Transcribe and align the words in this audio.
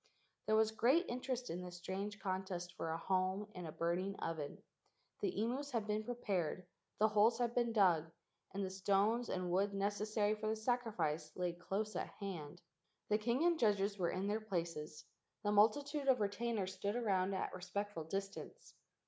There 0.47 0.55
was 0.55 0.71
great 0.71 1.05
interest 1.09 1.51
in 1.51 1.61
this 1.61 1.77
strange 1.77 2.19
contest 2.19 2.73
for 2.73 2.89
a 2.89 2.97
home 2.97 3.47
in 3.53 3.67
a 3.67 3.71
burning 3.71 4.15
oven. 4.15 4.63
The 5.19 5.31
imus 5.33 5.69
had 5.73 5.85
been 5.85 6.03
prepared: 6.05 6.65
the 6.97 7.07
holes 7.09 7.37
had 7.37 7.53
been 7.53 7.71
dug, 7.71 8.09
and 8.51 8.65
the 8.65 8.71
stones 8.71 9.29
and 9.29 9.51
wood 9.51 9.75
necessary 9.75 10.33
for 10.33 10.47
the 10.49 10.55
sacrifice 10.55 11.31
laid 11.35 11.59
close 11.59 11.95
at 11.95 12.09
hand. 12.19 12.63
The 13.09 13.19
king 13.19 13.43
and 13.45 13.59
judges 13.59 13.99
were 13.99 14.09
in 14.09 14.25
their 14.25 14.41
places. 14.41 15.05
The 15.43 15.51
multitude 15.51 16.07
of 16.07 16.19
retainers 16.19 16.73
stood 16.73 16.95
around 16.95 17.35
at 17.35 17.53
a 17.53 17.55
respect¬ 17.55 17.91
ful 17.93 18.05
distance. 18.05 18.73